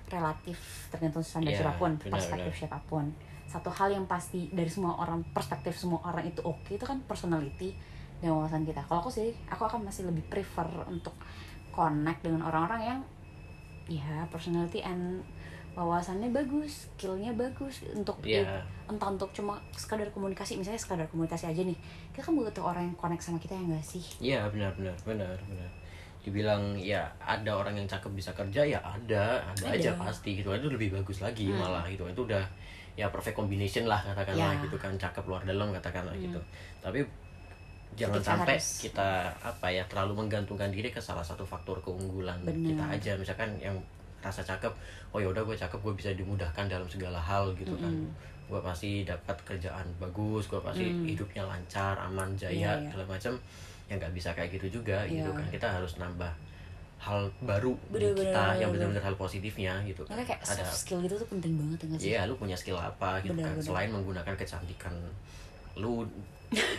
relatif 0.08 0.88
tergantung 0.88 1.25
standar 1.25 1.52
Iya, 1.52 1.61
siapa 1.64 1.76
pun 1.76 1.97
benar, 2.00 2.12
perspektif 2.16 2.52
benar. 2.52 2.61
siapa 2.61 2.78
pun. 2.85 3.04
Satu 3.49 3.73
hal 3.73 3.88
yang 3.97 4.04
pasti 4.04 4.52
dari 4.52 4.68
semua 4.68 5.00
orang 5.00 5.25
perspektif 5.32 5.73
semua 5.73 6.04
orang 6.04 6.28
itu 6.28 6.44
oke 6.44 6.68
itu 6.76 6.85
kan 6.85 7.00
personality 7.08 7.73
dan 8.20 8.37
wawasan 8.37 8.68
kita. 8.68 8.85
Kalau 8.85 9.00
aku 9.00 9.08
sih 9.08 9.32
aku 9.49 9.64
akan 9.64 9.88
masih 9.88 10.04
lebih 10.04 10.28
prefer 10.28 10.68
untuk 10.85 11.16
connect 11.73 12.20
dengan 12.20 12.44
orang-orang 12.44 12.82
yang 12.85 13.00
ya 13.88 14.28
personality 14.28 14.85
and 14.85 15.25
wawasannya 15.78 16.35
bagus, 16.35 16.90
skillnya 16.90 17.30
bagus 17.32 17.87
untuk 17.88 18.18
Iya. 18.20 18.58
entah 18.85 19.08
untuk 19.08 19.30
cuma 19.30 19.54
sekadar 19.70 20.11
komunikasi 20.11 20.58
misalnya 20.58 20.75
sekadar 20.76 21.06
komunikasi 21.06 21.47
aja 21.47 21.62
nih 21.62 21.78
kita 22.11 22.20
kan 22.20 22.35
butuh 22.35 22.64
orang 22.64 22.82
yang 22.85 22.97
connect 22.97 23.23
sama 23.23 23.38
kita 23.38 23.54
ya 23.54 23.62
enggak 23.62 23.85
sih 23.85 24.02
Iya 24.18 24.40
benar 24.50 24.75
benar 24.75 24.97
benar 25.04 25.38
benar. 25.38 25.70
Dibilang 26.18 26.75
ya 26.75 27.06
ada 27.16 27.54
orang 27.54 27.73
yang 27.73 27.87
cakep 27.87 28.11
bisa 28.11 28.35
kerja 28.35 28.61
ya 28.61 28.80
ada 28.80 29.38
ada, 29.47 29.64
Ada. 29.64 29.78
aja 29.78 29.90
pasti 29.97 30.35
gitu 30.35 30.50
itu 30.50 30.66
lebih 30.66 30.90
bagus 30.92 31.23
lagi 31.23 31.47
Hmm. 31.47 31.62
malah 31.62 31.87
gitu 31.87 32.02
itu 32.04 32.20
udah 32.20 32.42
ya 32.92 33.06
perfect 33.08 33.38
combination 33.38 33.87
lah 33.87 34.02
katakanlah 34.02 34.50
Ya. 34.52 34.62
gitu 34.66 34.75
kan 34.75 34.92
cakep 34.92 35.23
luar 35.25 35.47
dalam 35.47 35.70
katakanlah 35.70 36.18
gitu. 36.18 36.42
Tapi 36.82 37.06
jangan 37.94 38.18
Kita 38.18 38.26
sampai 38.26 38.54
harus- 38.58 38.78
kita 38.80 39.08
apa 39.38 39.66
ya 39.68 39.87
terlalu 39.87 40.12
menggantungkan 40.18 40.68
diri 40.68 40.90
ke 40.90 40.99
salah 40.99 41.23
satu 41.23 41.42
faktor 41.42 41.78
keunggulan 41.78 42.42
Benar. 42.42 42.66
kita 42.66 42.85
aja 42.90 43.12
misalkan 43.14 43.54
yang 43.56 43.78
rasa 44.19 44.43
cakep 44.43 44.73
oh 45.09 45.19
ya 45.19 45.27
udah 45.27 45.43
gue 45.43 45.55
cakep 45.55 45.79
gue 45.79 45.95
bisa 45.95 46.11
dimudahkan 46.13 46.67
dalam 46.67 46.85
segala 46.85 47.17
hal 47.17 47.55
gitu 47.55 47.73
kan 47.75 47.91
Mm-mm. 47.91 48.11
gue 48.49 48.61
pasti 48.61 49.03
dapat 49.03 49.37
kerjaan 49.43 49.87
bagus 49.97 50.47
gue 50.47 50.59
pasti 50.59 50.85
Mm. 50.85 51.05
hidupnya 51.07 51.43
lancar 51.43 51.95
aman 51.99 52.33
jaya 52.35 52.75
iya. 52.75 52.83
segala 52.85 53.05
macam 53.09 53.33
ya 53.87 53.95
nggak 53.95 54.13
bisa 54.13 54.31
kayak 54.33 54.51
gitu 54.53 54.81
juga 54.81 55.05
Iya. 55.05 55.23
gitu 55.23 55.31
kan 55.33 55.47
kita 55.49 55.69
harus 55.71 55.97
nambah 55.97 56.33
hal 56.99 57.31
baru 57.41 57.79
Bener, 57.89 58.11
di 58.11 58.27
kita 58.27 58.35
bener, 58.43 58.59
yang 58.59 58.71
bener. 58.71 58.91
benar-benar 58.91 59.05
hal 59.05 59.15
positifnya 59.15 59.73
gitu 59.85 60.03
kan 60.03 60.13
makanya 60.13 60.35
kayak 60.35 60.43
ada 60.51 60.65
skill 60.67 60.99
gitu 61.01 61.15
tuh 61.15 61.29
penting 61.31 61.55
banget 61.55 61.79
enggak 61.87 61.99
sih 62.03 62.11
Iya, 62.11 62.21
lu 62.27 62.35
punya 62.35 62.57
skill 62.59 62.75
apa 62.75 63.23
gitu 63.23 63.33
Benar, 63.33 63.55
kan 63.55 63.63
selain 63.63 63.89
menggunakan 63.89 64.35
kecantikan 64.35 64.95
lu 65.75 66.07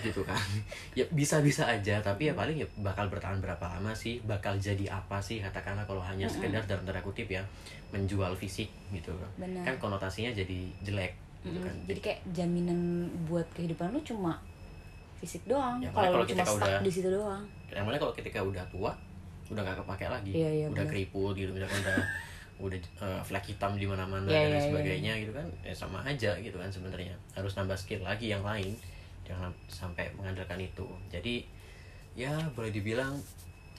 gitu 0.01 0.21
kan. 0.23 0.39
Ya 0.97 1.05
bisa-bisa 1.11 1.61
aja 1.63 2.01
tapi 2.01 2.25
ya 2.25 2.33
paling 2.33 2.57
ya 2.57 2.67
bakal 2.79 3.05
bertahan 3.07 3.37
berapa 3.37 3.61
lama 3.61 3.93
sih? 3.93 4.17
Bakal 4.21 4.57
jadi 4.57 4.89
apa 4.89 5.21
sih? 5.21 5.39
Katakanlah 5.39 5.85
kalau 5.85 6.01
hanya 6.01 6.25
sekedar 6.25 6.65
dalam 6.65 6.81
tanda 6.83 6.99
kutip 6.99 7.27
ya 7.27 7.43
menjual 7.89 8.33
fisik 8.33 8.69
gitu. 8.89 9.13
Benar. 9.35 9.61
kan 9.63 9.75
konotasinya 9.77 10.29
jadi 10.31 10.59
jelek 10.81 11.13
gitu 11.39 11.59
kan. 11.61 11.75
Jadi 11.85 11.99
kayak 11.99 12.19
jaminan 12.31 12.79
buat 13.23 13.45
kehidupan 13.53 13.91
lu 13.91 14.01
cuma 14.01 14.35
fisik 15.17 15.45
doang. 15.45 15.79
Ya, 15.79 15.91
kalau 15.91 16.23
cuma 16.23 16.43
stuck 16.43 16.57
udah- 16.59 16.81
di 16.81 16.91
situ 16.91 17.07
doang. 17.07 17.43
Yang 17.69 17.85
mana 17.85 17.97
kalau 17.97 18.13
ketika 18.13 18.39
udah 18.41 18.65
tua 18.67 18.91
udah 19.49 19.61
gak 19.65 19.81
kepake 19.81 20.05
lagi. 20.05 20.31
Iya, 20.35 20.49
iya, 20.51 20.65
udah 20.69 20.85
keriput 20.85 21.33
gitu 21.33 21.49
misalkan 21.49 21.81
udah 21.81 21.97
udah 22.59 22.75
eh, 22.75 23.21
flek 23.21 23.45
hitam 23.47 23.73
di 23.73 23.83
mana-mana 23.83 24.23
Iya, 24.23 24.35
dan 24.35 24.43
iya, 24.43 24.51
iya. 24.51 24.65
sebagainya 24.65 25.13
gitu 25.17 25.31
kan 25.31 25.47
ya 25.61 25.73
sama 25.73 25.99
aja 26.01 26.31
gitu 26.35 26.55
kan 26.55 26.67
sebenarnya. 26.67 27.15
Harus 27.31 27.53
nambah 27.53 27.75
skill 27.75 28.01
lagi 28.01 28.27
yang 28.27 28.43
lain 28.43 28.75
jangan 29.23 29.47
sampai 29.65 30.11
mengandalkan 30.13 30.59
itu. 30.59 30.83
Jadi 31.07 31.47
ya 32.13 32.29
boleh 32.51 32.69
dibilang 32.69 33.15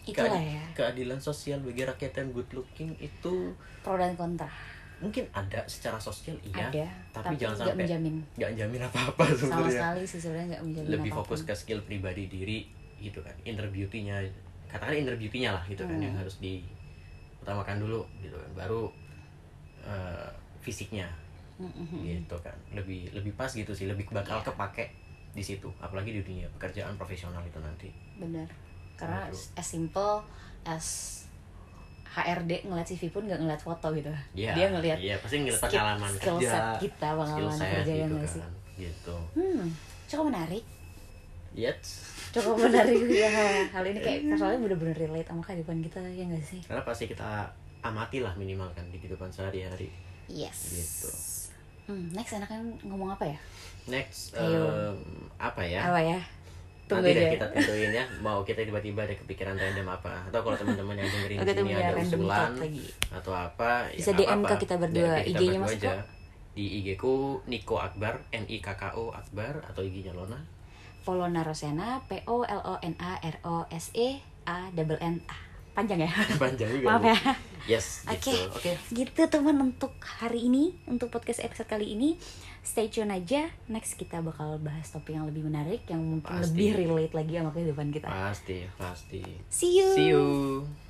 itulah 0.02 0.32
keadi- 0.32 0.54
ya. 0.54 0.64
keadilan 0.74 1.18
sosial 1.18 1.60
bagi 1.60 1.84
rakyat 1.84 2.12
yang 2.14 2.28
good 2.32 2.48
looking 2.50 2.96
itu 2.98 3.52
pro 3.80 3.94
dan 3.94 4.14
kontra. 4.14 4.48
mungkin 4.96 5.24
ada 5.30 5.64
secara 5.66 5.96
sosial 5.96 6.36
iya. 6.42 6.68
Ada 6.68 6.86
tapi 7.10 7.32
jangan 7.34 7.56
nggak 7.58 7.66
sampai 7.66 7.84
menjamin. 7.84 8.14
nggak 8.34 8.52
jamin 8.54 8.80
apa-apa 8.82 9.24
sama 9.26 9.36
sebenarnya. 9.38 9.72
sekali 9.74 10.02
sih 10.04 10.18
sebenarnya 10.18 10.46
nggak 10.50 10.62
menjamin 10.62 10.88
lebih 10.90 11.10
apa 11.10 11.16
pun. 11.16 11.24
fokus 11.24 11.40
ke 11.42 11.54
skill 11.54 11.80
pribadi 11.80 12.24
diri 12.26 12.58
gitu 12.98 13.20
kan. 13.20 13.32
Inner 13.42 13.64
beauty-nya 13.66 14.20
katakan 14.66 14.92
inner 14.94 15.16
beauty-nya 15.16 15.50
lah 15.50 15.64
gitu 15.66 15.82
kan 15.82 15.94
Hmm. 15.94 16.04
yang 16.04 16.14
harus 16.14 16.36
diutamakan 17.40 17.76
dulu 17.78 18.04
gitu 18.20 18.36
kan. 18.36 18.50
Baru 18.54 18.92
eh, 19.80 20.28
fisiknya. 20.60 21.08
Mm-mm. 21.56 22.00
gitu 22.00 22.36
kan. 22.40 22.56
Lebih 22.70 23.12
lebih 23.12 23.32
pas 23.34 23.48
gitu 23.48 23.68
sih. 23.70 23.84
Lebih 23.84 24.08
bakal 24.08 24.40
Iya. 24.40 24.46
kepake 24.46 24.84
di 25.30 25.42
situ. 25.42 25.68
Apalagi 25.76 26.10
di 26.10 26.22
dunia 26.22 26.48
pekerjaan 26.54 26.96
profesional 26.96 27.40
itu 27.42 27.58
nanti. 27.58 27.88
Benar 28.16 28.48
karena 28.94 29.24
Waduh. 29.24 29.56
as 29.56 29.64
simple 29.66 30.20
as 30.62 30.86
HRD 32.06 32.66
ngeliat 32.66 32.84
CV 32.84 33.08
pun 33.08 33.24
nggak 33.24 33.38
ngeliat 33.38 33.56
foto 33.58 33.88
gitu. 33.92 34.12
Iya, 34.34 34.52
dia 34.52 34.66
ngeliat 34.68 34.98
iya 34.98 35.16
pasti 35.16 35.40
ngeliat 35.40 35.56
skill- 35.56 35.72
pengalaman 35.72 36.10
skill 36.10 36.36
kerja 36.36 36.50
set 36.50 36.64
kita 36.80 37.08
skill 37.08 37.16
pengalaman 37.16 37.56
set 37.56 37.70
kerja 37.72 37.92
gitu 37.96 38.16
sih? 38.26 38.40
kan. 38.40 38.52
Gitu. 38.76 39.16
Hmm 39.34 39.64
cukup 40.04 40.24
menarik. 40.28 40.64
Yes 41.50 41.86
cukup 42.30 42.54
menarik. 42.66 42.98
Ya 43.22 43.28
hal, 43.74 43.84
ini 43.86 44.00
kayak 44.00 44.20
soalnya 44.38 44.60
bener-bener 44.62 44.96
relate 44.96 45.28
sama 45.28 45.42
kehidupan 45.42 45.82
kita 45.82 46.00
ya 46.02 46.24
nggak 46.26 46.44
sih? 46.44 46.60
Karena 46.64 46.82
pasti 46.86 47.04
kita 47.10 47.50
amati 47.80 48.20
lah 48.22 48.32
minimal 48.36 48.70
kan 48.76 48.86
di 48.92 48.98
kehidupan 49.00 49.30
sehari-hari. 49.32 49.90
Yes. 50.30 50.58
Gitu. 50.70 51.10
hmm, 51.90 52.14
next 52.14 52.38
enaknya 52.38 52.62
ngomong 52.86 53.10
apa 53.18 53.24
ya? 53.26 53.38
Next 53.90 54.38
Ayo. 54.38 54.94
em, 54.94 54.98
apa 55.42 55.62
ya? 55.66 55.90
Apa 55.90 56.00
ya? 56.06 56.20
Tunggu 56.86 57.06
Nanti 57.06 57.18
deh 57.22 57.30
kita 57.38 57.46
tentuin 57.54 57.90
ya 57.94 58.04
mau 58.18 58.42
kita 58.42 58.66
tiba-tiba 58.66 59.06
ada 59.06 59.14
kepikiran 59.14 59.54
random 59.58 59.88
apa. 59.90 60.14
Atau 60.30 60.42
kalau 60.42 60.56
teman-teman 60.58 60.94
yang 60.98 61.10
dengerin 61.10 61.38
ya, 61.38 61.90
ada 61.90 62.02
usulan 62.02 62.50
atau 63.14 63.32
apa 63.34 63.90
Bisa 63.94 64.10
nggak 64.10 64.26
DM 64.26 64.30
apa-apa. 64.42 64.50
ke 64.50 64.62
kita 64.66 64.74
berdua. 64.78 65.14
IG-nya 65.22 65.58
Mas 65.62 65.74
aja 65.78 65.92
di 66.50 66.64
IG 66.82 66.98
ku 66.98 67.38
Niko 67.46 67.78
Akbar 67.78 68.26
N 68.34 68.44
I 68.50 68.58
K 68.58 68.74
K 68.74 68.98
O 68.98 69.14
Akbar 69.14 69.62
atau 69.66 69.86
IG-nya 69.86 70.10
Lona 70.14 70.38
Polona 71.02 71.42
Rosena 71.42 72.04
P 72.06 72.22
O 72.28 72.42
L 72.42 72.62
O 72.64 72.74
N 72.80 72.94
A 73.00 73.20
R 73.20 73.36
O 73.44 73.64
S 73.70 73.90
E 73.96 74.20
A 74.46 74.68
double 74.72 75.00
N 75.00 75.20
A. 75.26 75.36
Panjang 75.70 76.02
ya? 76.02 76.10
Panjang 76.42 76.68
juga 76.74 76.98
maaf 76.98 77.04
ya. 77.06 77.18
Yes 77.68 78.02
Oke, 78.08 78.32
gitu. 78.34 78.50
oke. 78.50 78.72
Gitu 78.90 79.22
teman 79.30 79.56
untuk 79.60 79.94
hari 80.02 80.48
ini, 80.50 80.74
untuk 80.90 81.12
podcast 81.12 81.38
episode 81.44 81.68
kali 81.70 81.94
ini, 81.94 82.18
stay 82.64 82.90
tune 82.90 83.12
aja. 83.14 83.46
Next 83.70 83.94
kita 83.94 84.18
bakal 84.20 84.58
bahas 84.58 84.90
topik 84.90 85.14
yang 85.14 85.28
lebih 85.30 85.46
menarik, 85.46 85.86
yang 85.86 86.02
mungkin 86.02 86.26
Pasti. 86.26 86.50
lebih 86.56 86.68
relate 86.74 87.14
lagi 87.14 87.32
sama 87.38 87.50
kehidupan 87.54 87.88
kita. 87.94 88.06
pasti 88.10 88.66
pasti. 88.74 89.22
See 89.46 89.78
you. 89.78 89.88
see 89.94 90.08
you 90.10 90.89